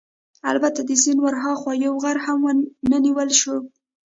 البته 0.51 0.79
د 0.83 0.91
سیند 1.01 1.19
ورهاخوا 1.23 1.73
یو 1.85 1.93
غر 2.03 2.17
هم 2.25 2.39
ونه 2.45 2.97
نیول 3.05 3.29
شو. 3.39 3.55